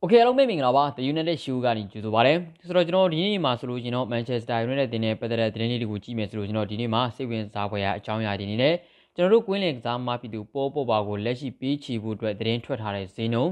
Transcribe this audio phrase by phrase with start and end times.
[0.00, 2.34] โอเคအားလုံးပဲမင်္ဂလာပါ The United Show ကနေကြိုဆိုပါရစေ
[2.66, 8.74] ဆိုတော့ကျွန်တော်ဒီနေ့မှာဆိုလို့ကျွန်တော် Manchester United တင်တဲ့ပတ်သက်တဲ့သတင်းလေးတွေကိုကြည့်မယ်ဆိုလို့ကျွန်တော်ဒီနေ့မှာစိတ်ဝင်စားဖွယ်ရာအကြောင်းအရာတွေနေနဲ့
[9.16, 13.46] ကျွန်တော်တို့ကွင်းလင်ကစားမဖြစ်သူပေါ်ပေါ်ပါကိုလက်ရှိပေးချီဖို့အတွက်သတင်းထွက်ထားတဲ့ဇင်းုံ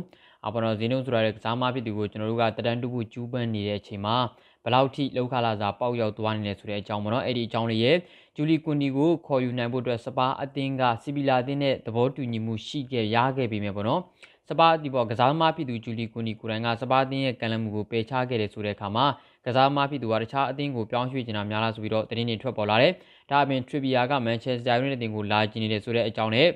[0.47, 4.17] အပေါ်တော့ဇင်းုံဆိုရတဲ့ကစားမဖြစ်သူကိုကျွန်တော်တို့ကတရန်တူဖို့ကျူးပန်းနေတဲ့အချိန်မှာ
[4.65, 7.97] ဘလောက်ထိလောက်ခလာစာပေါက်ရောက်သွားနေလဲဆိုတဲ့အကြောင်းပေါ့နော်အဲ့ဒီအကြောင်းလေးရဲ့
[8.37, 14.01] ဂျူလီကွန်ဒီကိုခေါ်ယူနိုင်ဖို့အတွက်စပါအသင်းကစီဗီလာအသင်းနဲ့သဘောတူညီမှုရှိခဲ့ရခဲ့ပြီမြဲပေါ့နော်
[14.50, 19.06] စပါဒီပေါ်ကစားသမားဖြစ်သူဂျူလီကွန်ဒီကိုရိုင်းကစပါအသင်းရဲ့ကံလမှုကိုပယ်ချခဲ့တယ်ဆိုတဲ့အခါမှာ
[19.46, 22.94] ကစားသမားဖြစ်သူကတခြားအသင်းကိုပြောင်းရွှေ့နေတာများလားဆိုပြီးတော့သတင်းတွေထွက်ပေါ်လာတယ်။
[23.30, 26.48] ဒါအပြင် Trivia က Manchester United အသင်းကိုလာကြည့်နေတယ်ဆိုတဲ့အကြောင်းနဲ့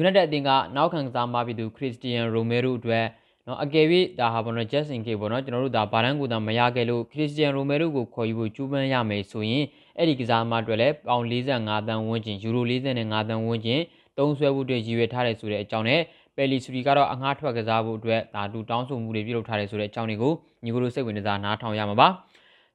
[0.00, 3.06] United အသင်းကနောက်ခံကစားသမားဖြစ်သူ Christian Romero အတွက်
[3.46, 3.86] နော်အကယ်၍
[4.18, 9.64] ဒါဟာဘောနော် Justin K ပေါ့နော်ကျွန်တော်တို့ဒါဘာတန်းကိုသာမရခဲ့လို့ Christian Romero ကိုခေါ်ယူဖို့ကြိုးပမ်းရမယ်ဆိုရင်
[9.96, 13.80] အဲ့ဒီကစားသမားအတွက်လည်းပေါင်45တန်းဝန်းကျင်ယူရို45တန်းဝန်းကျင်
[14.18, 16.00] သုံးဆွဲဖို့အတွက်ရည်ရွယ်ထားတယ်ဆိုတဲ့အကြောင်းနဲ့
[16.38, 20.32] ပယ်လီစရီကတော့အငှားထွက်ကစားဖို့အတွက်ဒါတူတောင်းဆိုမှုတွေပြုလုပ်ထားတယ်ဆိုတဲ့အကြောင်းတွေကို
[20.64, 22.08] ညီကိုတို့စိတ်ဝင်စားနားထောင်ရမှာပါ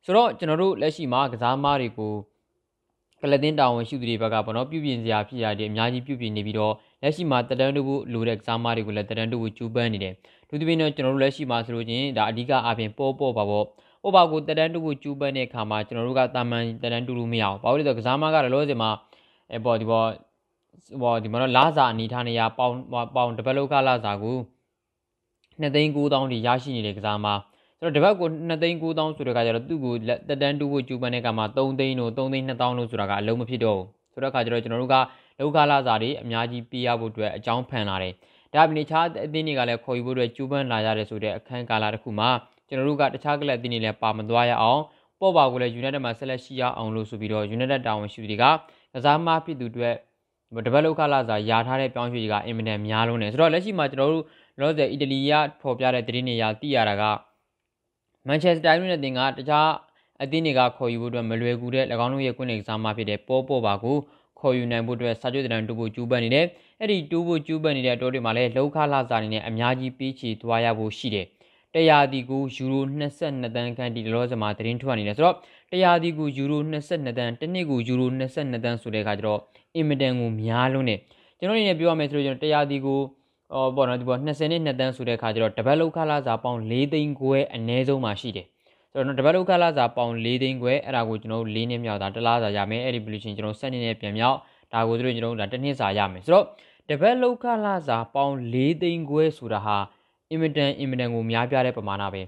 [0.05, 2.13] ဆိုတော့ကျွန်တော်တို့လက်ရှိမှာကစားမားတွေကို
[3.21, 10.13] ကလတင်တာဝန်ရှိသူတွေဘက်ကပေါ့နော်ပြုပြင်စရာဖြစ်ရတယ်အများကြီးပြုပြင်နေပြီးတော့လက်ရှိမှာတရန်တူဖို့လိုတဲ့ကစားမားတွေကိုလည်းတရန်တူဖို့ကျူးပန်းနေတယ်
[10.47, 13.66] သူတပင်းတော့ကျွန်တော်တို့လက်ရှိမှာဆိုလို့ချင်းဒါအဓိကအပြင်ပေါ်ပေါ်ပါပေါ့
[14.03, 18.91] ဟိုပါကိုတရန်တူဖို့ကျူးပန်းတဲ့အခါမှာကျွန်တော်တို့ကတာမန်တရန်တူလို့မရအောင်ဘာလို့လဲဆိုတော့ကစားမားကလည်းလောစင်မှာ
[19.51, 20.07] အဲပေါ်ဒီပေါ်
[21.02, 22.73] ဟောဒီမှာတော့လာစာအနေထားနေရပေါင်
[23.16, 24.38] ပေါင်တပတ်လောက်ကလာစာကို
[25.61, 27.33] 2သိန်း9000တိရရှိနေတဲ့ကစားမှာ
[27.79, 29.94] ဆိုတော့တပတ်ကို2သိန်း9000ဆိုတဲ့ခါကျတော့သူ့ကို
[30.27, 38.13] တက်တန်းတူဖို့ကျူပန်တဲ့ကမှာ3သိန်းတို့3သိန်း2000တို့ဆိုတာကအလုံးမဖြစ်တော့ဘူးဆိုတော့ခါကျတော့ကျွန်တော်တို့ကလောက်ကလာစာတွေအများကြီးပေးရဖို့အတွက်အကြောင်းဖန်လာတယ်
[38.53, 42.29] ဒါအပြင်တခြားအသင်းတွေကလည်းခေါ်ယူဖို့အတွက်ကျူပန်လာကြတယ်ဆိုတဲ့အခန်းကာလတစ်ခုမှာ
[42.67, 44.81] ကျွန်တော်တို့ကတခြားကလပ်အသင်းတွေလည်းပါမသွားရအောင်
[45.19, 48.45] ပေါ့ပါကိုလည်း United မှာဆက်လက်ရှိရအောင်လို့ဆိုပြီးတော့ United တာဝန်ရှိသူတွေက
[48.94, 49.89] ကစားမဖြစ်သူတွေ
[50.65, 54.25] တပတ်လောက်ခလာစာယာထားတဲ့ပြောင်းရွှေ့ကြီးကအင်မတန်များလုံးတယ်ဆိုတော့လက်ရှိမှာကျွန်တော်တို့
[54.59, 57.03] လောဆယ်အီတလီကဖော်ပြတဲ့သတင်းတွေအရသိရတာက
[58.27, 59.69] မန်ချက်စတာယူနိုက်တင်ကတခြား
[60.21, 63.97] အသင်းတွေကခေါ်ယူဖို့အတွက်မလွယ်ကူတဲ့၎င်းတို့ရဲ့ကွင်းနေကစားမဖြစ်တဲ့ပေါ်ပေါ်ပါကို
[64.39, 66.45] ခေါ်ယူနိုင်ဖို့အတွက်စာချုပ်တံတူဖို့ကျူးပန်းနေတယ်
[66.79, 71.28] အဲ့ဒီတူဖို့ကျူးပန်းနေတဲ့အတိုးတွေမှာလည်းလောက်ခလာစာနေနဲ့အများကြီးပေးချေသွားရဖို့ရှိတယ်
[71.73, 75.35] တရားဒီကိုယူရို22တန်းခန့်ဒီလောစမှာသတင်းထွက်နေတယ်ဆိုတော့
[75.72, 79.39] တရားဒီကိုယူရို22တန်းတစ်နှစ်ကိုယူရို22တန်းဆိုတဲ့အခါကျတော့
[79.76, 80.97] အင်မတန်ကိုများလုံးနေ
[81.38, 83.00] ကျွန်တော်အနေနဲ့ပြောရမယ်ဆိုတော့ကျွန်တော်တရားဒီကို
[83.53, 88.47] ဟောပေါ့နော်ဒီပေါ်20နှစ်တန်းဆိုတဲ့အခါကျတော့တပတ်လောက်ခလာစာပေါင်း4သိန်းခွဲအနည်းဆုံးမှရှိတယ်
[88.92, 94.36] ဆိုတော့တပတ်လောက်ခလာစာပေါင်း4သိန်းခွဲအဲ့ဒါကိုကျွန်တော်၄နှစ်မြောက်တာတလားစာရမယ်အဲ့ဒီ pollution ကျွန်တော်7နှစ်နဲ့ပြန်မြောက်
[94.72, 96.44] ဒါကိုတို့ကျွန်တော်ဒါတစ်နှစ်စာရမယ်ဆိုတော့
[96.88, 99.76] တပတ်လောက်ခလာစာပေါင်း4သိန်းခွဲဆိုတာဟာ
[100.31, 102.22] အင်မတန်အင်မတန်ကိုများပြားတဲ့ပမာဏပဲ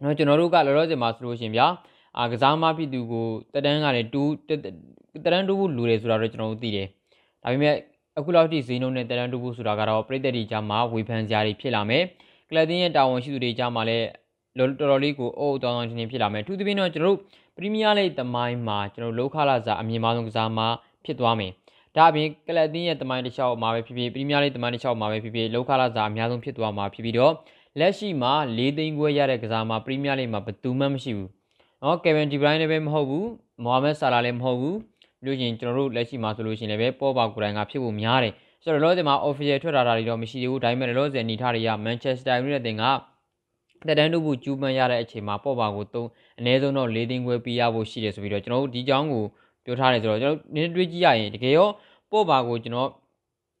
[0.00, 1.66] เนาะကျွန်တော်တို့ကလောလောဆယ်မှာဆိုလို့ရှင်ဗျာ
[2.18, 4.30] အာကစားမဖြစ်သူကိုတတန်းကလည်းတူး
[5.25, 6.87] တတန်းတူးဖို့လူတယ်ဆိုတာတော့ကျွန်တော်တို့သိတယ်
[7.43, 7.75] ဒါပေမဲ့
[8.17, 12.03] အခုလောက်ထိဈေးနှုန်းနဲ့တတန်းတူးဖို့ဆိုတာကတော့ပြည်သက်တွေကြားမှာဝေဖန်စရာတွေဖြစ်လာမယ်
[12.49, 14.07] ကလပ်တင်းရဲ့တာဝန်ရှိသူတွေကြားမှာလည်း
[14.57, 17.17] တော်တော်လေးကိုအုပ်တောင်းတောင်းချင်းချင်းဖြစ်လာမယ်သူသဖြင့်တော့ကျွန်တော်တို့
[17.55, 20.59] ပရီးမီးယားလိဂ်တမိုင်းမှာကျွန်တော်တို့လောက်ခလာစာအမြင့်မားဆုံးကစားမ
[21.05, 21.51] ဖြစ်သွားမယ်
[21.95, 27.33] ဒါအပြင်ကလပ်တင်းရဲ့တမိုင်းတစ်လျှောက်မှာပဲဖြစ်ဖြစ်ပရီးမီးယားလိဂ်တမိုင်းတစ်လျှောက်မှာပဲဖြစ်ဖြစ်လောက်ခလာစာအများဆုံးဖြစ်သွားမှာဖြစ်ပြီးတော့
[27.79, 31.29] လက်ရှိမှာ၄သိန်းခွဲရတဲ့ကစားမပရီးမီးယားလိဂ်မှာဘယ်သူမှမရှိဘူး။
[31.83, 33.25] နော်ကယ်ဗင်ဒီဘရိုင်းလည်းပဲမဟုတ်ဘူး။
[33.63, 42.83] မိုဟာမက်ဆာလာလည်းမဟုတ်ဘူး။ပြီး လို့ချင်းကျွန်တော်တို့လက်ရှိမှာဆိုလို့ရှိရင်လည်းပဲပေါ်ပါကိုယ်တိုင်ကဖြစ်ဖို့များတယ်။ဆိုတော့လောဆယ်မှာ official ထွက်လာတာတွေတော့မရှိသေးဘူး။ဒါပေမဲ့လောဆယ်နေထားတွေက Manchester United တင်က
[43.87, 46.07] တက်တန်းတို့ဘူးကျူးပန်းရတဲ့အချိန်မှာပေါ်ပါကိုသုံး
[46.39, 49.23] အနည်းဆုံးတော့၄သိန်းခွဲပေးရဖို့ရှိတယ်ဆိုပြီးတော့ကျွန်တော်တို့ဒီကြောင်းကို
[49.65, 51.67] ပြောထားတယ်ဆိုတော့ကျွန်တော်နည်းတွေးကြည့်ရရင်တကယ်ရော
[52.11, 52.89] ပေါ်ပါကိုကျွန်တော်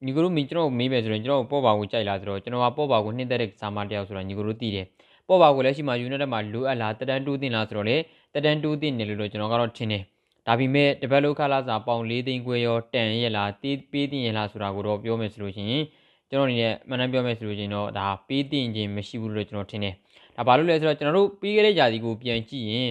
[0.05, 4.85] ညီကိုတို့မင်းကျွန်တော်မေးမယ်ဆိုရင်ကျွန်တော်ပေါ်ပါကိုကြိုက်လာဆိုတော့ကျွန်တော်ကပေါ်ပါကိုနှိမ့်သက်တဲ့စာမတယောက်ဆိုတော့ညီကိုတို့သိတယ်
[5.27, 7.95] ပေါ်ပါကိုလက်ရှိမှာ United မှာလိုအပ်လားတက်တန်းတူးတင်လားဆိုတော့လေ
[8.33, 10.03] တက်တန်းတူးတင်တယ်လို့တော့ကျွန်တော်ကတော့ထင်တယ်
[10.48, 15.84] ဒါပေမဲ့တပတ်လောက်ခလာစာပေါင်၄သိန်းခွဲရောတန်ရဲ့လားတေးပေးတင်ရဲ့လားဆိုတာကိုတော့ပြောမယ်ဆိုလို့ရှိရင်
[16.30, 19.94] ကျွန်တော်အနေနဲ့မှန်တမ်းပြောမယ်ဆိုလို့ရှိရင်တော့ဒါပေးတင်ခြင်းမရှိဘူးလို့ကျွန်တော်ထင်တယ်
[20.36, 22.90] ဒါဘာလို့လဲဆိုတော့ကျွန်တော်တို့ပြီးခဲ့တဲ့ຢာဒီကိုပြန်ကြည့်ရင်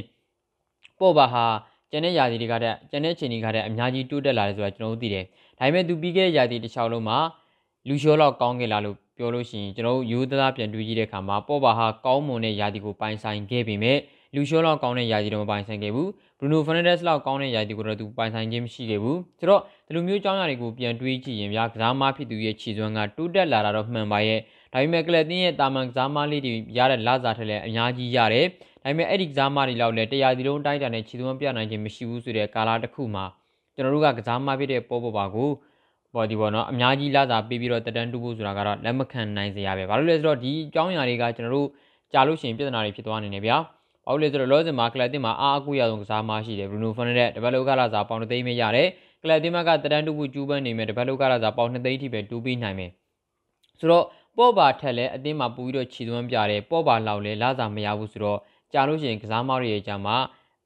[0.99, 1.45] ပေါ်ပါဟာ
[1.91, 5.25] ကျန်တဲ့ຢာဒီတွေကတည်းကကျန်တဲ့ချိန်တွေကတည်းကအများကြီးတိုးတက်လာတယ်ဆိုတာကျွန်တော်တို့သိတယ်
[5.59, 7.17] ဒါပေမဲ့သူပြီးခဲ့တဲ့ຢာဒီတစ်ချောင်းလုံးမှာ
[7.87, 13.97] လူလျှောလောက်ကောင်းခဲ့လားလို့ပြောလို့ရှိရင်ကျွန်တော်တို့ယူသားပြန်တွေးကြည့်တဲ့အခါမှာပေါ်ပါဟာကောင်းမွန်တဲ့ຢာဒီကိုပိုင်ဆိုင်ခဲ့ပေမဲ့
[14.34, 24.40] လူလျှောလောက်ကောင်းတဲ့ຢာဒီတော့မပိုင်ဆိုင်ခဲ့ဘူးဘရူနိုဖာနက်ဒက်စ်လောက်ကောင်းတဲ့ຢာဒီကိုတော့သူပိုင်ဆိုင်ခြင်းမရှိခဲ့ဘူးဆိုတော့ဒီလိုမျိုးအကြောင်းအရာတွေကိုပြန်တွေးကြည့်ရင်ဗျာကစားမဖြစ်သူရဲ့ခြေစွမ်းကတိုးတက်လာတာတော့မှန်ပါရဲ့
[24.72, 28.46] ဒါပေမဲ့ကလပ်တင်းရဲ့တာမန်ကစားမလေးတွေရတဲ့လစာထက်လည်းအများကြီးရတယ်
[28.82, 33.24] ဒါပေမဲ့အဲ့ဒီကစားမတွေလောက်လည်းတရားဒီလုံးတိုက်တာနဲ့ခြေစွမ်းပြနိုင်ခြင်းမရှိဘူးဆိုတဲ့ကာလတစ်ခုမှာ
[33.74, 35.50] ကျွန်တော်တို့ကကစားမဖြစ်တဲ့ပေါ်ပေါ်ပါကို
[36.14, 41.68] ပေါ်ဒီပေါ်နော်အများကြီးလာစာပေးပြီးတော့တက်တန်းတူဖို့ဆိုတာကတော့လက်မခံနိုင်စရာပဲဘာလို့လဲဆိုတော့ဒီအကြောင်းအရာတွေကကျွန်တော်တို့
[42.12, 43.56] ကြာလို့ရှိရင်ပြဿနာတွေဖြစ်သွားနေနေဗျာ
[44.08, 48.88] ဘာလို့လဲဆိုတော့လောစင်မှာကလပ်တင်မှာအားအကူရဆုံးကစားမရှိတယ်ဘရူနိုဖန်နဲ့တပတ်လောကလာစာပေါင်သိမ်းမရတယ်
[49.22, 52.90] ကလပ်တင်မှာကတက်တန်းတူဖို့ကျူးပန်းနေမယ်တပတ်လောကလာစာပေါင်2သိန်းထိပဲတူးပြီးနိုင်မယ်
[53.78, 54.04] ဆိုတော့
[54.36, 58.38] ပေါ့ပါထက်လဲအသင်းမှာပူပြီးတော့ခြေသွမ်းပြတယ်ပေါ့ပါလောက်လဲလာစာမရဘူးဆိုတော့
[58.72, 60.16] ကြာလို့ရှိရင်ကစားမတွေရဲ့ကြာမှာ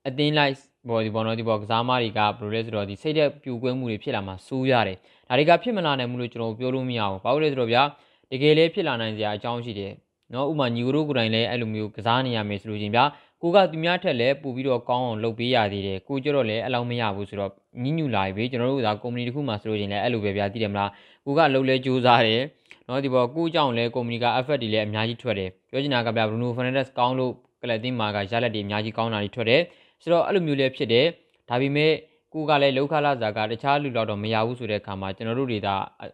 [0.08, 0.54] အသင်းလိုက်
[0.88, 4.96] ဘော်ဒီဘောနော်ဒီဘော်ကစားမတွေကဘယ်လိုလဲဆိုတော့ဒီစိတ်သက်ပြူကွဲမှုတွေဖြစ်လာမှာစိုးရတယ်
[5.28, 7.82] ဒါတွေကဖြစ်မလာနိုင်ဘူးလို့ကျွန်တော်ပြောလို့မရဘူးဘာလို့လဲဆိုတော့ဗျာ
[8.30, 9.92] တကယ်လဲဖြစ်လာနိုင်စရာအကြောင်းရှိတယ်
[10.34, 13.04] နော်ဥမာညီကိုတို့ကိုယ်တိုင်လည်းအဲ့လိုမျိုးကစားနေရမယ်ဆိုလို့ချင်းဗျာ
[13.44, 17.50] ကိုကသူများထက်လည်းပို့ပြီးတော့ကောင်းအောင်လုပ်ပေးရသေးတယ်ကိုကြတော့လည်းအလောက်မရဘူးဆိုတော့
[17.82, 20.90] ညှညူလာပြီကျွန်တော်တို့ကကုမ္ပဏီတစ်ခုမှဆိုလို့ချင်းလည်းအဲ့လိုပဲဗျာသိတယ်မလား
[21.26, 22.42] ကိုကလှုပ်လဲစူးစမ်းတယ်
[22.88, 29.62] နော်ဒီပေါ်ကိုကြောင့်လဲကုမ္ပဏီက effort တွေလည်းအများကြီးထွက်တယ်ပြောချင်တာကဗျာ Bruno Fernandes ကောင်းလို့ကလပ်တင်မာကရလက်တွေအများကြီးကောင်းတာတွေထွက်တယ်
[30.02, 31.06] ဆိုတော့အဲ့လိုမျိုးလည်းဖြစ်တယ်
[31.48, 31.92] ဒါပေမဲ့
[32.34, 35.68] ကိုကလည်းလောက်ခလာစာကတခြားလူလောက်တော့မရဘူးဆိုတဲ့အခါမှာကျွန်တော်တို့တွေက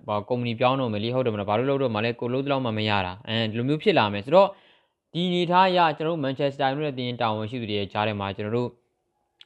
[0.09, 4.49] ဘာကုမ္ပဏီပြောင်းတော့မယ်လေဟုတ်တယ်မလားဘာလို့လို့တော့မလဲကိုလို့တော့မှမရတာအဲဒီလိုမျိုးဖြစ်လာမယ်ဆိုတော့
[5.15, 8.69] ဒီအနေထားအရကျွန်တော်တို့မန်ချက်စတာယူနိုက်တက်တင်တာဝန်ရှိသူတွေရဲ့ကြားထဲမှာကျွန်တော်တို့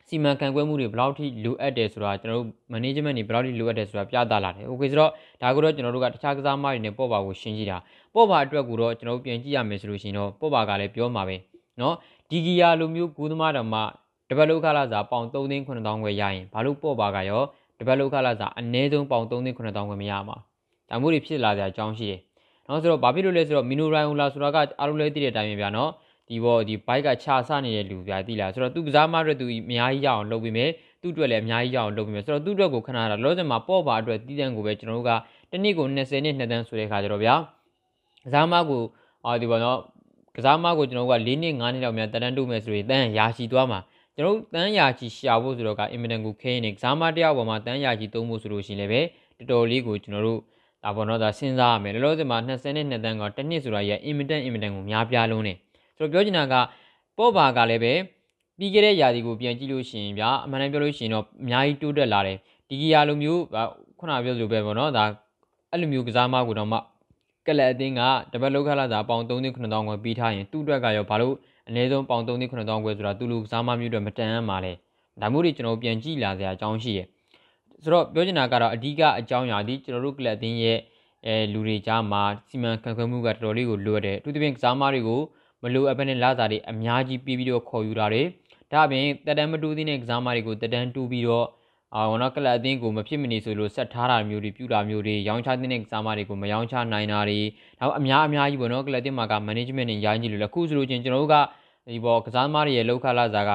[0.09, 5.11] စီမံခန့်ခွဲမှုတွေဘယ်လောက်ထိလိုအပ်တယ်ဆိုတာကျွန်တော်တို့ management တွေဘယ်လောက်ထိလိုအပ်တယ်ဆိုတာပြသလာတယ်။ Okay ဆိုတော့
[5.43, 7.79] ဒါကတော့ကျွန်တော်တို့ကတခြားကစားမတွေနဲ့ပေါ့ပါကိုရှင်းကြည့်တာ။
[8.15, 11.37] ပေါ့ပါအတွက်ကိုတော့ကျွန်တော်တို့ပြန်ကြည့်ရမယ်ဆိုလို့ရှိရင်တော့ပေါ့ပါကလည်းပြောမှာပဲ။
[11.81, 11.95] နော်
[12.31, 13.83] ဒီဂီယာလိုမျိုးကူးသမားတော်မှာ
[14.31, 17.43] တပတ်လောက်ခလာစာပေါင်3သိန်း9000ခွဲရရင်ဘာလို့ပေါ့ပါကရော
[17.79, 20.37] တပတ်လောက်ခလာစာအနည်းဆုံးပေါင်3သိန်း9000ခွဲမရမှာ။
[20.89, 22.21] ဒါမျိုးတွေဖြစ်လာကြအကြောင်းရှိတယ်။
[22.69, 25.91] နော်ဆိုတော့ဘာဖြစ်လို့လဲဆိုတော့မီနိုရိုင်ဟူလာဆိုတာကအားလုံးလည်းသိတဲ့အတိုင်းပဲဗျာနော်။
[26.29, 30.71] ဒီဘောဒီဘိုက်ကခြာဆနေတဲ့လူပြသိလားဆိုတော့သူကစားမအတွက်သူအများကြီးရအောင်လုပ်ပြီးမယ်
[31.03, 35.11] သူ့အတွက်လည်းအများကြီးရအောင်လုပ်ပြီးမယ်ဆိုတော့သူ့အတွက်ကိုခဏတာလောဆယ်မှာပေါ့ပါအတွက်တီးတန်းကိုပဲကျွန်တော်တို့က
[35.51, 37.35] တစ်နှစ်ကို20နှစ်2တန်းဆိုတဲ့ခါကျတော့ဗျာ
[38.25, 38.83] ကစားမကို
[39.27, 39.79] အာဒီဘောနော်
[40.37, 43.81] ကစားမကိုကျွန်တော်တို့က၄နှစ်၅နှစ်လောက်များတန်းတိုးမယ်ဆိုရင်တန်းရာချီသွားမှာ
[44.17, 49.01] ကျွန်တော်တန်းရာချီရှာဖို့ဆိုတော့ကအင်မတန်ကိုခင်းနေကစားမတရားပေါ်မှာတန်းရာချီသုံးဖို့ဆိုလို့ရှိရင်လည်းပဲ
[49.39, 50.41] တော်တော်လေးကိုကျွန်တော်တို့
[50.85, 55.53] ဒါပေါ်တော့ဒါစဉ်းစားရမယ်လောလောဆယ်မှာ20နှစ်2တန်းကတစ်နှစ်ဆိုတာကြီးအင်မတန်အင်မတန်ကိုများပြားလုံးနေ
[55.97, 56.55] ဆိုတော့ပြောချင်တာက
[57.19, 57.93] ပေါ့ပါကလည်းပဲ
[58.59, 62.39] ပြီးခဲ့တဲ့ຢာဒီကိုပြန်ကြည့်လို့ရှိရင်ဗျာအမှန်တမ်းပြောလို့ရှိရင်တော့အများကြီးတိုးတက်လာတယ်
[62.69, 63.43] ဒီကီယာလိုမျိုး
[63.99, 65.05] ခုနပြောလိုပဲပေါ့နော်ဒါ
[65.71, 66.79] အဲ့လိုမျိုးကစားမကိုတော့မှ
[67.47, 68.01] ကလပ်အတင်းက
[68.33, 71.35] တပတ်လောက်ခလာသာပေါင်3900ကိုပြီးထားရင်သူ့အတွက်ကရောဘာလို့
[71.69, 74.73] အနည်းဆုံးပေါင်3900ကိုဆိုတာသူ့လူကစားမမျိုးတွေမတန်မ်းပါလဲ
[75.21, 77.07] ဒါမျိုးတွေကျွန်တော်ပြန်ကြည့်လာစရာအကြောင်းရှိရယ်
[77.83, 80.79] ဆိုတော့ပြောချင်တာကတော့အဓိကအကြောင်းအရာဒီကျွန်တော်တို့ကလပ်အတင်းရဲ့
[81.27, 85.21] အဲလူတွေကြားမှာစီမံခန့်ခွဲမှုကတော်တော်လေးကိုလိုအပ်တယ်အထူးသဖြင့်ကစားမတွေကို
[85.63, 88.23] မလိုအပ်ဘဲနဲ့လာစာတွေအများကြီးပြီးပြီးတော့ခေါ်ယူတာတွေ
[88.73, 91.47] ဒါအပြင်တက်တန်းမတူသေးတဲ့ကစားမတွေကိုတက်တန်းတူပြီးတော့
[91.95, 97.39] အာဝနကလပ်အသင်းကိုမဖြစ်မနေဆိုလို့ဆက်ထားတာမျိုးတွေပြူတာမျိုးတွေရောင်းချတဲ့ကစားမတွေကိုမရောင်းချနိုင်တာတွေ
[97.81, 101.37] နောက်အများအများကြီးပေါ့နော်ကလပ်အသင်းမှာက management နဲ့ရိုင်းကြည့်လို့လည်းခုဆိုလို့ချင်းကျွန်တော်တို့က
[101.89, 103.51] ဒီပေါ်ကစားသမားတွေရဲ့လောက်ခလာစာက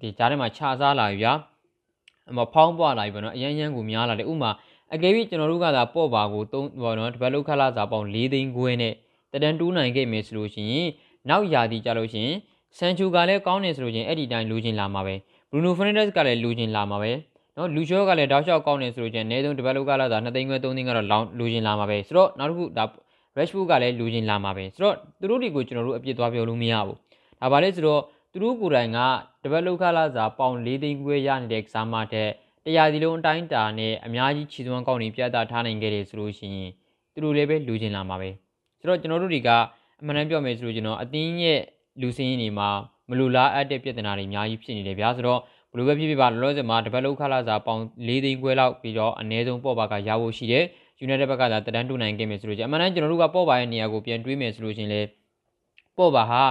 [0.00, 1.49] ဒီကြားထဲမှာခြာစားလာပြီဗျာအ
[2.36, 4.50] မဖောင်းပွားလာပြီပေါ့နော်အရန်ရန်ကိုများလာတယ်ဥမာ
[4.94, 8.94] အကယ်၍ကျွန်တော်တို့ကသာပေါ့ပါကိုသုံးပေါ့နော်တပတ်လောက်ခလာစာပေါင်း၄သိန်းခွဲနဲ့
[9.32, 10.88] တတန်တူးနိုင်ခဲ့မယ်ဆိုလို့ရှိရင်
[11.28, 12.36] နောက်ရာသီကြလို့ရှိရင်
[12.78, 15.14] ဆန်ချူကလည်းကောင်းနေဆိုလို့ချင်းအဲ့ဒီတိုင်းလူချင်းလာမှာပဲ
[15.50, 17.12] ဘရူနိုဖရနက်စ်ကလည်းလူချင်းလာမှာပဲ
[17.56, 22.84] နော်လူချောကလည်းတောက်လျှောက်ကောင်းနေဆိုလို့ချင်းအနည်းဆုံးတပတ်လောက်ကလာတာ2သိန်းခွဲ3သိန်းကတော့လောင်းလူချင်းလာမှာပဲဆိုတော့နောက်တစ်ခုဒါ
[23.36, 26.96] Rashford ကလည်းလူချင်းလာမှာပဲဆိုတော့သူတို့တွေကိုကျွန်တော်တို့အပြစ်သွားပြောလို့မရဘူး
[27.40, 28.98] ဒါပါလေဆိုတော့ သူတို့ကိုယ်တိုင်က
[29.44, 32.28] တပတ်လောက်ကလာစာပေါင်4သိန်းခွဲရနေတဲ့ကစားမတဲ့
[32.64, 36.70] တရားဒီလုံးအတိုင်းတာနဲ့အများကြီးခြေသွမ်းကောင်းနေပြသထားနိုင်ခဲ့တယ်ဆိုလို့ရှိရင်
[37.12, 38.30] သူတို့လည်းပဲလူချင်းလာမှာပဲ
[38.78, 39.50] ဆိုတော့ကျွန်တော်တို့တွေက
[40.00, 41.60] အမှန်တမ်းပြောမယ်ဆိုလို့ကျွန်တော်အတင်းရဲ့
[42.00, 42.68] လူစင်းတွေမှာ
[43.08, 45.40] မလူလားအပ်တဲ့ပြဿနာတွေအများကြီးဖြစ်နေတယ်ဗျာဆိုတော့
[45.72, 50.64] ဘလိုပဲဖြစ်ဖြစ်ပါလောလောဆယ်မှာတပတ်လုံးခလာစာပေါင်၄သိန်းခွဲလောက်ပြီးတော့အနည်းဆုံးပေါ့ပါကရဖို့ရှိတယ်
[51.00, 55.00] ယူနိုက်တက်ဘက်ကသာတဒန်းတူနိုင်ခဲ့မယ်ဆိုလို့ချင်းအမှန်တမ်းကျွန်တော်တို့ကပေါ့ပါရဲ့နေရာကိုပြန်တွေးမယ်ဆိုလို့ချင်းလေ
[55.98, 56.42] ပေါ့ပါဟာ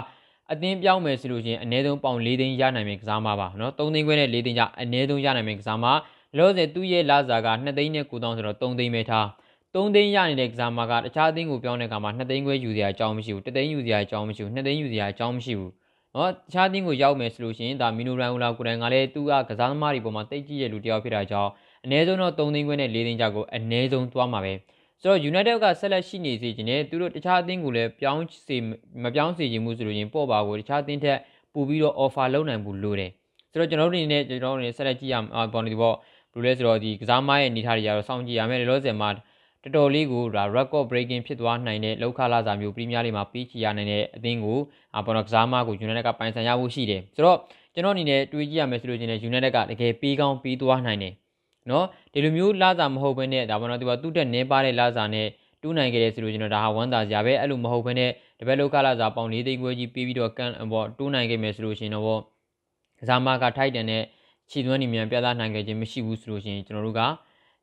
[0.53, 5.97] အသင်းပြောင်းမယ်ဆိုလို့ချင်းအနည်းဆုံးပေါင်၄သိန်းရနိုင်မယ်ကစားမပါเนาะ၃သိန်းခွဲနဲ့၄သိန်းကြအနည်းဆုံးရနိုင်မယ်ကစားမလော
[6.39, 9.27] လောဆယ်သူ့ရဲ့လာစာက2သိန်းနဲ့9တောင်းဆိုတော့3သိန်းပဲထား
[9.75, 15.73] 3သိန်းရနေတဲ့ကစားမကတခြားအသင်းကိုပြောင်းတဲ့အခါမှာ2သိန်းခွဲယူစရာအကြောင်းမရှိဘူး1သိန်းယူစရာအကြောင်းမရှိဘူး2သိန်းယူစရာအကြောင်းမရှိဘူး
[16.17, 21.51] နော်တခြားတင်းကိုရောက်မယ်ဆိုလို့ရှိရင်ဒါမီနိုရန်ဟူလာကိုယ်တိုင်ကလည်းသူကကစားသမားတွေပေါ်မှာတိတ်ကြည့်ရလူတယောက်ဖြစ်တာကြောင့်
[21.85, 24.53] အနည်းဆုံးတော့3သိန်းခွဲနဲ့4သိန်းကြောက်ကိုအနည်းဆုံးသွားမှာပဲ
[25.02, 28.58] ဆိုတော့ United ကဆက်လက်ရှိနေစေချင်တယ်သူတို့တခြားအသင်းကိုလည်းပြောင်းစေ
[29.04, 31.18] မပြောင်းစေချင်ဘူးဆိုလို့ရင်ပေါ့ပါကိုတခြားအသင်းထက်
[31.54, 33.12] ပို့ပြီးတော့ offer လုပ်နိုင်ဘူးလို့တယ်
[33.52, 35.96] ဆိုတော့ကျွန်တော်တို့အနေနဲ့ကျွန်တော်တို့အနေနဲ့ဆက်လက်ကြည့်ရအောင်ပေါ်နေဒီပေါ့
[36.34, 39.10] ဘယ်လိုလဲဆိုတော့ဒီကစားမရဲ့အနေထားတွေကတော့စောင့်ကြည့်ရမယ်လောဆယ်မှာ
[39.64, 44.60] တော်တော်လေးကိုဒါ record breaking ဖြစ်သွားနိုင်တဲ့လောက်ခလာစာမျိုးပရီးမီးယားလိမှာပြီးချီရနိုင်တဲ့အသင်းကို
[44.98, 47.38] အပေါ်တော့ကစားမကို United ကပိုင်ဆိုင်ရဖို့ရှိတယ်ဆိုတော့
[47.74, 51.14] ကျွန်တော်အနေနဲ့တွေးကြည့်ရမယ်ဆိုလို့ချင်းလည်း United ကတကယ်ပေးကောင်းပေးသွားနိုင်တယ်
[51.70, 55.28] နော်ဒီလိုမျိုးလာစာမဟုတ်ဘဲနဲ့ဒါမှမဟုတ်သူကသူ့တက်နင်းပါတဲ့လာစာနဲ့
[55.62, 62.22] တူးနိုင်ခဲ့တယ်ဆိုလို့ကျွန်တော်ဒါဟာဝမ်းသာစရာပဲအဲ့လိုမဟုတ်ဘဲနဲ့တပည့်လောကလာစာပေါင်၄သိန်းခွဲကြီးပေးပြီးတော့ကန်ပေါ့တူးနိုင်ခဲ့မယ်ဆိုလို့ရှင်တော့
[63.00, 64.04] ကစားမကထိုက်တန်တဲ့
[64.50, 67.02] ခြေသွန်းနေမြန်ပြသနိုင်ခဲ့ခြင်းမရှိဘူးဆိုလို့ရှင်ကျွန်တော်တို့က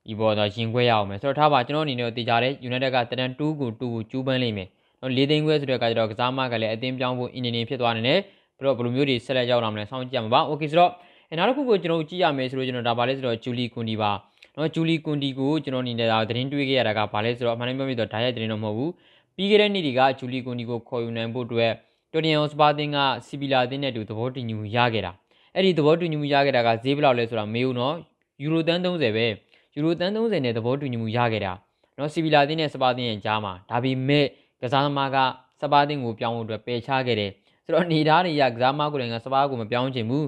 [0.06, 4.68] ဒီပေါ်တော့ရင်ခွဲရအောင်မယ်ဆိုတော့ထားပါကျွန်တော်အနေနဲ့တေချာတဲ့ United ကတန်2ကို2ကိုကျူးပန်းလိမ့်မယ်
[5.00, 8.20] နော်၄သိန်းခွဲဆိုတဲ့ကကြတော့ကစားမကလည်းအသင်းပြောင်းဖို့အင်ဂျင်နီဖြစ်သွားနေတယ်
[8.58, 10.92] ပြီးတော့ဘယ်လိုမျိုးတွေဆက်လက်ရောက်လာမလဲစောင့်ကြည့်ကြပါ။ Okay ဆိုတော့
[11.34, 14.10] နောက်တစ်ခုကိုကျွန်တော်ကြည့်ရမယ်ဆိုတော့ကျွန်တော်ဒါပါလဲဆိုတော့ဂျူလီကွန်ဒီပါ
[14.56, 18.92] နော်ဂျူလီကွန်ဒီကိုကျွန်တော်အနေနဲ့ဒါသတင်းတွေးခဲ့ရတာကဘာလဲဆိုတော့အမှန်တမ်းပြောပြီးတော့ဓာတ်ရိုက်သတင်းတော့မဟုတ်ဘူး
[19.36, 21.72] ပြီးခဲ့တဲ့နေ့တွေကဂျူလီကွန်ဒီကိုခေါ်ယူနိုင်ဖို့အတွက်
[22.12, 25.12] တော်တင်အောင်စပါတင်ကစီဗီလာတင်တဲ့တူသဘောတူညီမှုရခဲ့တာ
[25.54, 27.94] အဲ့ဒီသဘောတူညီမှုရခဲ့တာကဈေးဘယ်လောက်လဲဆိုတာမေးဦးနော်
[28.42, 29.26] ယူရိုတန်30ပဲ
[29.74, 31.52] ယူရိုတန်30နဲ့သဘောတူညီမှုရခဲ့တာ
[31.98, 34.26] နော်စီဗီလာတင်နဲ့စပါတင်ရဲ့ကြားမှာဒါပေမဲ့
[34.62, 35.16] ကစားသမားက
[35.62, 37.30] စပါတင်ကိုပြောင်းဖို့အတွက်ပယ်ချခဲ့တယ်
[37.64, 40.26] ဆိုတော့နေသားတွေကကစားသမားကိုယ်တိုင်ကစပါကိုမပြောင်းချင်ဘူး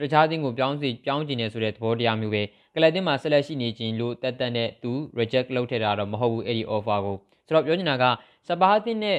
[0.00, 2.42] တခြားသင်းကိုပြောင်းစီပြောင်းကျင်နေဆိုတဲ့သဘောတရားမျိုးပဲ
[2.74, 8.04] ကလပ်တင်မှာဆက်လက်ရှိနေခြင်းလို့တက်တက်နဲ့သူ reject လုပ်ထည့်တာတော့မဟုတ်ဘူးအဲ့ဒီ offer ကိုဆိုတော့ပြောချင်တာက
[8.48, 9.18] စပါးတင်နဲ့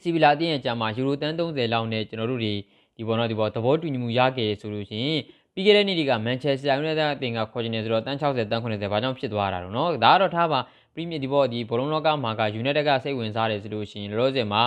[0.00, 2.54] စီဗီလာတင်ရဲ့အကြမ်းမှာယူရိုတန်30လောက်နဲ့ကျွန်တော်တို့တွေ
[2.96, 5.20] ဒီပေါ်တော့ဒီပေါ်သဘောတူညီမှုရခဲ့ဆိုလို့ရှိရင်
[5.54, 10.60] ပြီးခဲ့တဲ့နေ့တွေကမန်ချက်စတာယူနိုက်တက်အသင်းကခေါ်ချင်နေဆိုတော့တန်း60တန်း90ဘာကြောင့်ဖြစ်သွားတာတော့เนาะဒါကတော့ထားပါ
[10.94, 14.62] ပရီးမီယာဒီပေါ်ဒီဘောလုံးလောကမှာကယူနိုက်တက်ကစိတ်ဝင်စားတယ်ဆိုလို့ရှိရင်လောလောဆယ်မှာ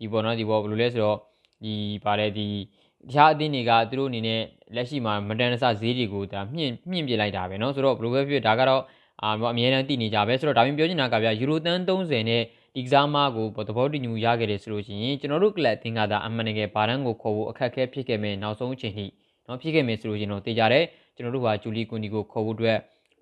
[0.00, 1.18] ဒီပေါ်တော့ဒီပေါ်ဘယ်လိုလဲဆိုတော့
[1.64, 2.48] ဒီပါတယ်ဒီ
[3.08, 4.40] တခြားအသင်းတွေကသူတို့အနေနဲ့
[4.74, 8.82] လက်ရှိမှာမတန်တဆဈေးတွေကိုဒါမြင့်မြင့်ပြလိုက်တာပဲเนาะဆိုတော့ဘယ်လိုပဲဖြစ်ဒါကတော့
[9.22, 12.42] အာအမြဲတမ်းတည်နေကြပဲဆိုတော့ဒါမျိုးပြောချင်တာကဗျာယူရိုတန်30နဲ့
[12.76, 19.06] ဒီကစားမကိုသဘောတူညီမှုရခဲ့တယ်ဆိုလို့ရှိရင်ကျွန်တော်တို့ကလပ်အသင်းကသာအမှန်တကယ်ဘာတန်းကိုခေါ်ဖို့အခက်အခဲဖြစ်ခဲ့မယ်နောက်ဆုံးအချိန်ထိ
[19.46, 20.84] เนาะဖြစ်ခဲ့မယ်ဆိုလို့ရှိရင်တော့တေးကြတယ်
[21.16, 22.78] ကျွန်တော်တို့ကဂျူလီကွန်ဒီကိုခေါ်ဖို့အတွက်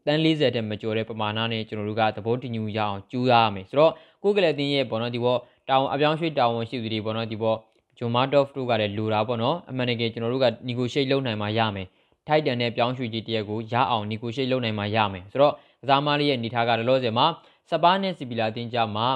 [0.06, 3.92] တန်း40တက်မကျော်တဲ့ပမာဏနဲ့ကျွန်တော်တို့ကသဘောတူညီမှုရအောင်ကြိုးရမယ်ဆိုတော့
[4.23, 5.37] ကိုကလပ်အသင်းရဲ့ဘောနော်ဒီဘော
[5.68, 7.54] တောင်အပြောင်းရွှေ့တောင်ဝန်ရှိသူတွေဘောနော်ဒီဘော
[8.03, 11.88] ဂျွန်မာဒေါ့ဖ်တို့ကလည်းလိုတာပေါ့နော်အမှန်တကယ်ကျွန်တော်တို့က negotiate လုပ်နိုင်မှရမယ်
[12.27, 17.25] ထိုက်တန်တဲ့ပြောင်းရွှေ့ကြီးတရက်ကိုရအောင် negotiate လုပ်နိုင်မှရမယ်ဆိုတော့ကစားမလေးရဲ့အနေထားကလောလောဆယ်မှာ
[17.70, 19.08] စပါးနဲ့စီပီလာတင်ကြမှာ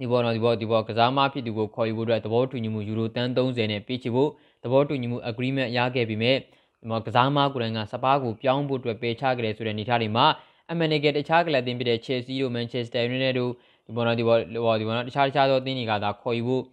[0.00, 4.30] ဒီဘောနော်ဒီဘောဒီဘောကစားမဖြစ်သူကိုခေါ်ယူဖို့အတွက်သဘောတူညီမှုယူရိုတန်30နဲ့ပေးချဖို့
[4.64, 6.34] သဘောတူညီမှု agreement ရခဲ့ပြီးမြဲ
[6.80, 10.26] ဒီမှာကစားမကိုယ်တိုင်ကစပါးကိုပြောင်းဖို့အတွက်ပေးချခဲ့တယ်ဆိုတဲ့အနေထားတွေမှာ
[10.70, 13.52] အမှန်တကယ်တခြားကလပ်တင်ဖြစ်တဲ့ Chelsea တို့ Manchester United တို့
[13.86, 14.36] ဒီဘောနော်ဒီဘော
[14.80, 16.64] ဒီဘောနော်တခြားတခြားသောအသင်းတွေကသာခေါ်ယူဖို့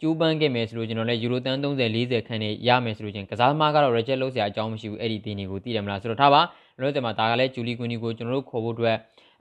[0.00, 6.40] ကျိုးပန်းခဲ့မယ်ဆိုလို့ကျွန်တော်လည်းယူရိုတန်30 40ခန်းနဲ့ရမယ်ဆိုလို့ချင်းကစားသမားကတော့ reject လုပ်စရာအကြောင်းမရှိဘူးအဲ့ဒီတင်းတွေကိုသိတယ်မလားဆိုတော့ထားပါ
[6.80, 8.96] လို့တဲ့မှာဒါကလည်းဂျူလီကွန်နီကိုကျွန်တော်တို့ခေါ်ဖို့အတွက်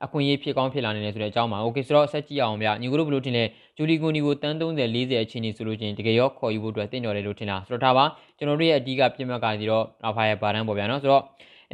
[0.05, 3.43] အခွင့်အရေးဖြစ်ကောင်းဖြစ်လာနေတယ်ဆိုတဲ့အကြောင်းပါ။ Okay ဆိုတော့ဆက်ကြည့်အောင်ဗျ။ညီကိုတို့ဘယ်လိုထင်လဲ။
[3.77, 8.05] ဂျူလီကွန်နီကိုတန်း30 40အချင်းနေဆိုလို့ချင်းတကယ်ရောခေါ်ယူဖို့အတွက်တင့်တော်တယ်လို့ထင်လား။ဆိုတော့ထားပါ
[8.38, 11.24] ကျွန်တော်တို့ရဲ့အဓိကပြည့်မှတ်ကဒီတော့အဖာရဲ့ဘာတန်းပေါ်ဗျာနော်။ဆိုတော့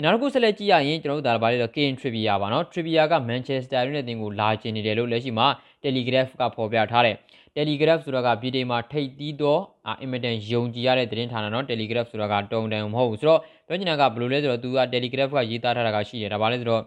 [0.03, 5.47] နောက်တစ်ခုဆက်လက်ကြည့်ရရင်ကျွန်တော်တို့ဒါဘာလဲဆိုတော့ Kane Trippier ပါနော် Trippier က Manchester United တင်ကိုလာကျင်နေတယ်လို့လက်ရှိမှာ
[5.83, 7.15] Telegraph ကဖော်ပြထားတယ်
[7.55, 9.61] Telegraph ဆိုတာကပြည်တိုင်မှာထိတ်သီးတော့
[10.01, 16.83] အင်မတန်ယုံကြည်ရတဲ့သတင်းဌာနနော် Telegraph ဆိုတာကတုံတန်မဟုတ်ဘူးဆိုတော့ပြောချင်တာကဘယ်လိုလဲဆိုတော့သူက Telegraph ကရေးသားထားတာကရှိတယ်ဒါပါလဲဆိုတော့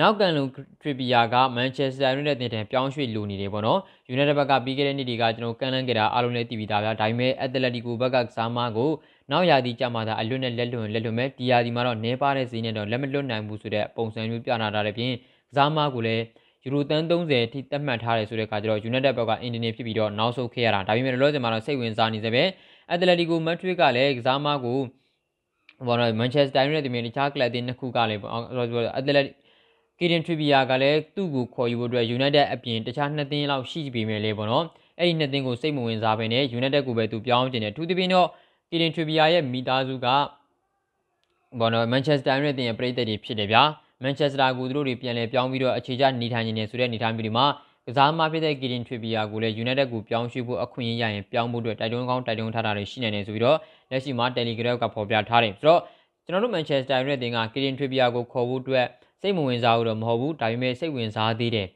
[0.00, 0.42] နောက်ကန်လူ
[0.80, 8.90] ထရီပီယာကမန်ချက်စတာယူနိုက်တက်တင်ပြောင်းရွှေ့လိုနေတယ်ပေါ့နော်ယူနိုက်တက်ဘက်ကပြီးခဲ့တဲ့နှစ်တွေကကျွန်တော်ကန်လန်းခဲ့တာအားလုံးလည်းသိပြီးသားဗျာဒါပေမဲ့အက်တလက်တီကိုဘက်ကကစားမကို
[9.30, 15.12] နောက်ရာသီကြမှာသာအလွတ်နဲ့လက်လွန်လက်လွန်မဲ့ဒီရာသီမှာတော့နေပါတဲ့ဈေးနဲ့တော့လက်မလွတ်နိုင်ဘူးဆိုတဲ့ပုံစံမျိုးပြနာထားတဲ့ပြင်
[15.50, 16.24] ကစားမကိုလည်း
[16.64, 22.42] ယူရိုတန်30ထိသတ်မှတ်ထားတယ်ဆိုတဲ့အခါကျတော့ United ဘက်ကအင်ဒီနီဖြစ်ပြီးတော့နောက်ဆုတ်ခဲ့ရတာဒါပေမဲ့လောလောဆယ်မှာတော့စိတ်ဝင်စားနေစေပဲ
[22.90, 24.78] အက်တလက်တီကိုမက်ထရစ်ကလည်းကစားမကို
[25.86, 28.20] ဘောနော်မန်ချက်စတာယူနိုက်တက်မြေတခြားကလပ်တွေနှစ်ခုကလည်း
[28.96, 29.26] အက်တလက်
[29.98, 34.64] ကီဒင်ထရီဗီယာကလည်းသူ့ကိုခေါ်ယူဖို့အတွက် United အပြင်တခြားနှစ်သင်းလောက်ရှိပြီမယ်လေပေါ့နော်
[34.98, 38.28] အဲ့ဒီနှစ်သင်းကိုစိတ်မဝင်စားဘဲနဲ့ United ကိုပဲသူပြောင်းကျင်တယ်အထူးသဖြင့်တော့
[38.70, 40.06] ကီဒင်ထရီဗီယာရဲ့မိသားစုက
[41.58, 43.62] ဘောနော်မန်ချက်စတာယူနိုက်တက်ရဲ့ပရိသတ်တွေဖြစ်တယ်ဗျာ
[44.02, 47.46] မန်ချက်စတာကိုသူတို့တွေပြန်လဲပြောင်းပြီးတော့အခြေချနေထိုင်နေတယ်ဆိုတဲ့အနေအထားမျိုးတွေမှာ
[47.86, 53.58] ကစားမဖြစ်တဲ့ကီဒင်ထရီဗီယာကိုလည်း United ကိုပြောင်းရွှေ့ဖို့အခွင့်အရေးရရင်ပြောင်းဖို့အတွက်တိုက်တွန်းကောင်းတိုက်တွန်းထားတာတွေရှိနေတယ်ဆိုပြီးတော့
[53.90, 55.80] လက်ရှိမှာ Telegram ကဖော်ပြထားတယ်ဆိုတော့
[56.24, 58.86] ကျွန်တော်တို့ Manchester United တင်ကကီဒင်ထရီဗီယာကိုခေါ်ဖို့အတွက်
[59.20, 61.68] စိတ်မဝင်စားဘူးတော့မဟုတ်ဘူးဒါပေမဲ့စိတ်ဝင်စားသေးတယ်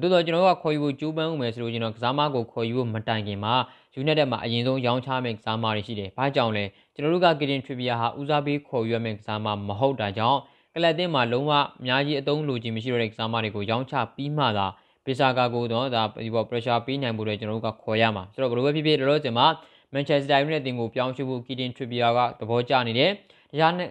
[0.00, 3.54] တိုးတော့ကျွန်တော်တို့ကခေါ်ယူဖို့ကြိုးပမ်းဦးမယ်ဆိုလို့ကျွန်တော်ကစားမကိုခေါ်ယူဖို့မတိုင်ခင်မှာ
[4.00, 10.38] United မှာအရင်ဆုံးရောင်းချမယ့်ကစားမတွေရှိတယ်။ဘာကြောင့်လဲကျွန်တော်တို့က Kidin Trippier ဟာဦးစားပေးခေါ်ယူရမယ့်ကစားမမဟုတ်တာကြောင့်
[10.74, 14.66] ကလပ်တင်မှာလုံးဝအများကြီးအသုံးလိုချင်မရှိတော့တဲ့ကစားမတွေကိုရောင်းချပြီးမှသာ
[15.04, 19.46] ပီဆာကာကိုတော့ဒါဒီပေါ် pressure ပေးနိုင်ဖို့လည်းကျွန်တော်တို့ကခေါ်ရမှာဆိုတော့ဘယ်လိုပဲဖြစ်ဖြစ်လောလောဆယ်မှာ
[19.94, 23.10] Manchester United တင်ကိုပြောင်းရွှေ့ဖို့ Kidin Trippier ကသဘောကျနေတယ်။
[23.52, 23.88] တရားနဲ့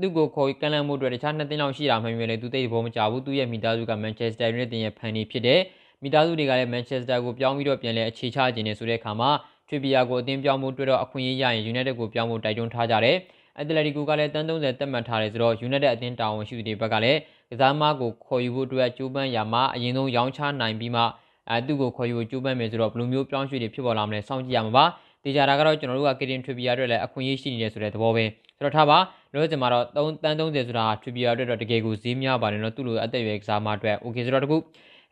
[0.00, 5.60] သူ့ကိုခေါ်ကန်လန်မှုအတွက်တခြားနှစ်သင်းလောက်ရှိတာမှန်ပေမဲ့သူသိတဲ့ဘောမကြဘူးသူ့ရဲ့မိသားစုကမန်ချက်စတာယူနိုက်တက်ရဲ့ဖန်နေဖြစ်တဲ့
[6.04, 9.30] မိသားစုတွေကလည်းမန်ချက်စတာကိုပြောင်းပြီးတော့ပြန်လဲအခြေချခြင်းနဲ့ဆိုတဲ့အခါမှာ
[9.68, 13.16] ထရီပီယာကိုအသင်းပြောင်းဖို့တွေ့တော့အခွင့်အရေးရရင်ယူနိုက်တက်ကိုပြောင်းဖို့တိုက်တွန်းထားကြတယ်။
[13.58, 17.18] အက်တလက်တီကိုကလည်းတန်း30တက်မှတ်ထားတယ်ဆိုတော့ယူနိုက်တက်အသင်းတာဝန်ရှိသူတွေဘက်ကလည်း
[17.50, 21.02] ကစားသမားကိုခေါ်ယူဖို့အတွက်ကြိုးပမ်းရာမှာအရင်ဆုံးရောင်းချနိုင်ပြီးမှ
[21.50, 24.84] အဲသူ့ကိုခေါ်ယူကြိုးပမ်းမယ်ဆိုတော့ဘယ်လိုမျိုးပြောင်းရွှေ့တွေဖြစ်ပေါ်လာမလဲစောင့်ကြည့်ရမှာပါ။
[25.24, 28.24] တေချာတာကတော့ကျွန်တော်တို့ကကေတင်ထရီပီယာအတွက်လည်းအခွင့်အရေးရှိနေတယ်ဆိုတဲ့သဘောပဲ။
[28.56, 28.98] ဆိုတော့ထားပါ
[29.32, 34.56] လို့ကျွန်မတော့3တန်း30ဆိုတာထရီပီယာအတွက်တော့တကယ်ကိုဈေးများပါတယ်နော်သူ့လိုအသက်အရွယ်ကစားသမားအတွက်။ Okay ဆိုတော့တကူ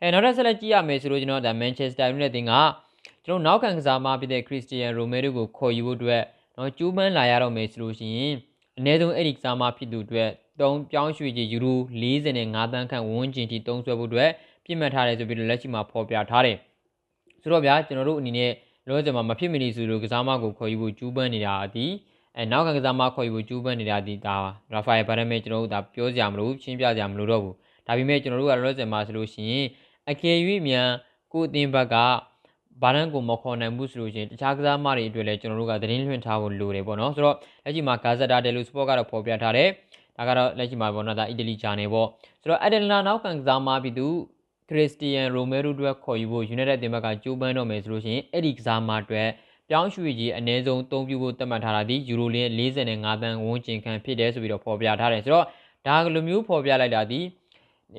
[0.05, 2.51] အဲနောက်ထပ်ဆက်လက်ကြည့်ရမယ်ဆိုလို့ကျွန်တော်ဒါမန်ချက်စတာယူနိုက်တက်က
[3.25, 6.23] ကျွန်တော်နောက်ခံကစားမဖြစ်တဲ့ခရစ္စတီယန်ရိုမဲရိုကိုခေါ်ယူဖို့အတွက်
[6.57, 8.33] နော်ကျူးပန်းလာရတော့မယ်ဆိုလို့ရှိရင်
[8.77, 10.29] အနည်းဆုံးအဲ့ဒီကစားမဖြစ်သူအတွက်
[10.61, 14.29] တုံးပြောင်းရွှေ့ကြီးယူရို45တန်းခန့်ဝန်းကျင်ထိတုံးဆွဲဖို့အတွက်
[14.65, 16.57] ပြစ်မှတ်ထားတယ်ဆိုပြီးတော့လက်ရှိမှာဖော်ပြထားတယ်
[17.41, 18.51] ဆိုတော့ဗျာကျွန်တော်တို့အနေနဲ့
[18.87, 21.85] လောဆယ်မှာမဖြစ်မနေဆိုလို့ကစားမကိုခေါ်ယူဖို့ကျူးပန်းနေတာဒီ
[22.37, 24.35] အဲနောက်ကကစားမခေါ်ယူဖို့ကျူးပန်းနေတာဒီဒါ
[24.73, 27.55] ရာဖာယယ်ဘာရမဲကျွန်တော်တို့ဒါပြောစရာမလိုရှင်းပြစရာမလိုတော့ဘူး
[27.87, 29.65] ဒါပေမဲ့ကျွန်တော်တို့ကလောဆယ်မှာဆိုလို့ရှိရင်
[30.09, 30.89] အကယ်၍မြန်
[31.33, 31.95] ကိုအသင်းဘက်က
[32.81, 39.69] ဘာလန်ကိုမခေါ်နိုင်ဘူးဆိုလို့ရှိရင်တခြားကစားမတွေအတွက်လည်းကျွန်တော်တို့ကသတင်းလွှင့်ထားဖို့လိုတယ်ပေါ့နော်ဆိုတော့လက်ရှိမှာဂါဇက်တာတယ်လူစပေါ့ကတော့ဖော်ပြထားတယ်
[40.17, 42.07] ဒါကတော့လက်ရှိမှာပေါ့နော်ဒါအီတလီဂျာနယ်ပေါ့
[42.41, 44.07] ဆိုတော့အဒလနာနောက်ကန်ကစားမပြီးသူ
[44.69, 49.29] ခရစ္စတီယန်ရိုမဲရိုအတွက်ခေါ်ယူဖို့ယူနိုက်တက်တင်ဘက်ကကြိုးပမ်းတော့မယ်ဆိုလို့ရှိရင်အဲ့ဒီကစားမအတွက်
[49.69, 55.45] ပြောင်းရွှေ့ကြီးအနည်းဆုံးအသုံးပြုဖို့သတ်မှတ်ထားတာဒီယူရိုလင်း45တန်းဝန်းကျင်ခန့်ဖြစ်တယ်ဆိုပြီးတော့ဖော်ပြထားတယ်ဆိုတော့
[55.87, 57.19] ဒါကလိုမျိုးဖော်ပြလိုက်တာဒီ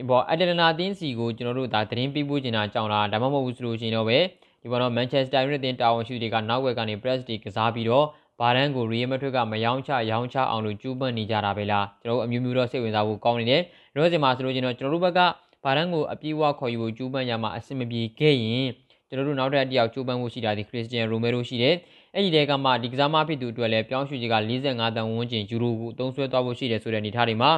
[0.09, 4.19] ဘောအတလနာတင်းစီကိုကျွန်တော်တို့ဒါသတင်းပေးပို့နေတာကြောင်းလားဒါမှမဟုတ်ဘူးဆိုလို့ရှိရင်တော့ပဲ
[4.63, 8.07] ဒီဘောတော့မန်ချက်စတာယူနိုက်တက်တာဝန်ရှိတွေကနောက်ဝက်ကနေ press တီကစားပြီးတော့
[8.41, 13.63] ဘာရန်ကိုရီယယ်မထွက်ကမယောင်းချရောင်းချအောင်လို့ကျူးပန့်နေကြတာပဲလားကျွန်တော်တို့အမျိုးမျိုးတော့စိတ်ဝင်စားဖို့ကောင်းနေတယ်
[13.95, 15.21] ရောစင်မှာဆိုလို့ချင်းတော့ကျွန်တော်တို့ဘက်က
[15.65, 18.67] ဘာရန်ကိုအပြေးဝခေါ်ယူဖို့ကျူးပန့်ရမှာအဆင်မပြေခဲ့ရင်
[19.09, 21.75] ကျွန်တော်တို့နောက်ထပ်တစ်ယောက်ကျူးပန့်ဖို့ရှိတာဒီခရစ္စတီယန်ရိုမဲရိုရှိတယ်
[22.15, 27.51] အဲ့ဒီတဲကမှဒီကစားမဖြစ်သူအတွက်လည်းပြောင်းရွှေ့ကြီးက45တန်ဝန်းကျင်ယူရိုကိုအသုံးဆွဲသွားဖို့ရှိတယ်ဆိုတဲ့အနေအထားတွေမှာ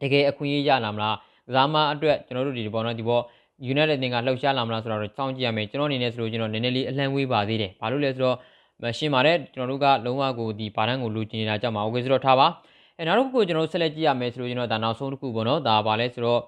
[0.00, 1.16] တကယ်အခွင့်အရေးရလာမလား
[1.48, 3.22] ကစားမအတွက်ကျွန်တော်တို့ဒီပေါ့နော်ဒီပေါ့
[3.72, 8.36] United တင်ကလှုပ်ရှားလာမလားဆိုတော့ကြောင်းကြည့်ရမယ်ကျွန်တော်အနေနဲ့ဆိုလို့ကျွန်တော်နည်းနည်းလေးအလန့်ဝေးပါသေးတယ်ဘာလို့လဲဆိုတော့
[8.98, 12.46] ရှင်းပါတယ်ကျွန်တော်တို့ကလုံးဝကိုဒီဘာတန်းကိုလိုချင်နေတာကြောင့်ပါ okay ဆိုတော့ထားပါ
[12.98, 16.40] အဲနောက်တစ်ခုကိုကျွန်တော်တို့ဆက်လက်ကြည့်ရမယ်ဆိုလို့ကျွန်တော်ဒါနောက်ဆုံးတစ်ခုပေါ့နော်ဒါပါလဲဆိုတော့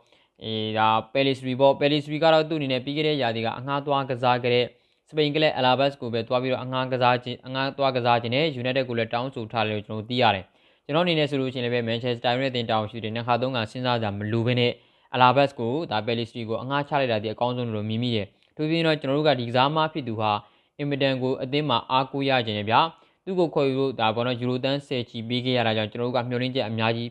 [0.45, 4.67] အေးဒါ Pelistri ပေါ့ Pelistri ကတော့သူ့အနေနဲ့ပြီးခဲ့တဲ့ရာသီကအငှားသွားကစားခဲ့တဲ့
[5.09, 10.45] စပိန်ကလည်း Alaves ကိုပဲသွားပြီးတော့အငှားကစားခြင်းအငှားသွားကစားခြင်းနဲ့ United ကိုလည်းတောင်းဆိုထားတယ်လို့ကျွန်တော်သိရတယ်
[10.85, 14.73] ကျွန်တော်အနေနဲ့ဆိုလို့ရှိရင်လည်း Manchester United တင်တောင်းရှိတယ်နှစ်ခါသုံးခါစဉ်းစားကြမလိုဘဲနဲ့
[15.15, 20.33] အလာဘတ်ကိုဒါ Pelistri ကိုအငှားချလိုက်တာဒီအကောင်းဆုံးလို့မြင်မိတယ်။သူပြင်းတော့ကျွန်တော်တို့ကဒီကစားမဖြစ်သူဟာ
[20.79, 22.81] အင်မတန်ကိုအသင်းမှာအားကိုးရခြင်းဗျာ။
[23.27, 27.09] သူ့ကိုခေါ်ယူလို့ဒါပေါ်တော့ယူရိုတန်း10ချီပေးခဲ့ရတာကြောင့်ကျွန်တော်တို့ကမျှော်လင့်ချက်အများကြီး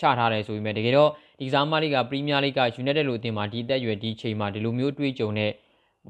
[0.00, 5.50] ချထားတယ်ဆိုပေမဲ့တကယ်တော့ဒီကစားမလေးကပရီးမီးယားလိက United လို့အသင်းမှာဒီတက်ရွယ်ဒီချိန်မှာဒီလိုမျိုးတွေးကြုံတဲ့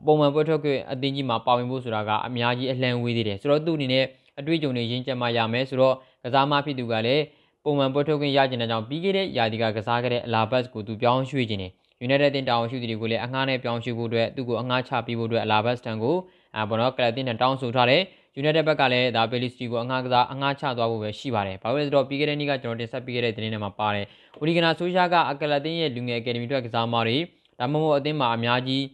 [0.06, 4.04] ပုံမှန်ပွဲထွက်ခွင့်အသင်းကြီးမှာပါဝင်ဖို့ဆိုတာကအများကြီးအလှမ်းဝေးသေးတယ်ဆိုတော့သူ့အနေနဲ့
[4.38, 7.22] အတွေ့အကြုံတွေရင်းချက်မှရမယ်ဆိုတော့ကစားမဖြစ်သူကလည်း
[7.64, 11.72] ပုံမှန်ပွဲထုတ်ခွင့်ရကျင်တဲ့ကြောင့်ပြီးခဲ့တဲ့ယာဒီကကစားခဲ့တဲ့အလာဘတ်ကိုသူပြောင်းရွှေ့ခြင်းတယ်
[12.06, 16.16] United တင်တောင်းရှိသူတွေကိုလည်းအငှားနဲ့ပြောင်းရွှေ့ဖို့အတွက်သူ့ကိုအငှားချပေးဖို့အတွက်အလာဘတ်စတန်ကို
[16.56, 18.02] အာဘောနော်ကလပ်တင်နဲ့တောင်းဆိုထားတယ်
[18.40, 24.06] United ဘက်ကလည်းဒါ Bellisty ကိုအငှားကစားအငှားချသွားဖို့ပဲရှိပါတယ်။ဘာလို့လဲဆိုတော့ပြီးခဲ့တဲ့နေ့ကကျွန်တော်တင်ဆက်ပေးခဲ့တဲ့သတင်းထဲမှာပါတယ်။
[24.40, 27.16] ဝီဂနာဆိုရှာကအကလပ်တင်ရဲ့လူငယ်အကယ်ဒမီအတွက်ကစားမတွေ
[27.58, 28.84] ဒါမှမဟုတ်အသင်းမှာအများကြီး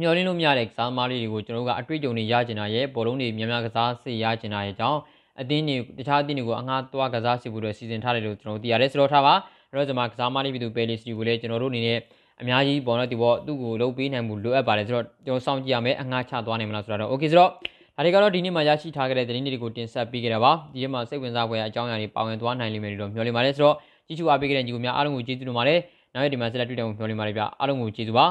[0.00, 5.00] မျှော်လင့်လို့မရတဲ့ကစားမလေးတွေကိုကျွန်တော်တို့ကအတွေ့အကြုံတွေရကျင်တာရဲ့ဘောလုံးတွေများများကစားစေရကျင်တာရဲ့အကြောင်း
[5.40, 9.34] အသင်းတွေတခြားအသင်းတွေကိုအငှားသွားကစားစီဖို့အတွက်စီစဉ်ထားတယ်လို့ကျွန်တော်တို့သိရတယ်ဆိုတော့ထားပါ
[9.70, 11.98] အဲ့တော့ကျွန်မကစားမလေးပြည်သူပဲလီစီကိုလည်းကျွန်တော်တို့အနေနဲ့
[12.40, 17.50] အများကြီးပေါ်တော့ဒီပေါ်သူ့ကိုလုပ်ပေးနိုင်မှုလိုအပ်ပါတယ်ဆိုတော့ကျွန်တော်စောင့်ကြည့်ရမယ်အငှားချသွားနိုင်မလားဆိုတော့ okay ဆိုတော့
[17.96, 25.78] ဒါတွေကတော့ဒီနေ့မှာရရှိထားခဲ့တဲ့သတင်းတွေကိုတင်ဆက်ပေးခဲ့တာပါဒီနေ့မှာစိတ်ဝင်စားဖွယ်အကြောင်းအရာတွေပါဝင်သွားနိုင်လိမ့်မယ်လို့မျှော်လင့်ပါတယ်ဆိုတော့ကြည့်ချူအားပေးခဲ့တဲ့ညီကိုများအားလုံးကိုကျေးဇူးတင်ပါတယ်
[26.12, 28.26] နောက်ရက်ဒီမှာဆက်လက်တွေ့တယ်ကိုမျှော်လင့်ပါတယ်ဗျအားလုံးကိုကျေးဇူးပါ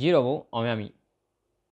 [0.00, 0.95] ရေးတော်ဘုံအောင်ရမည်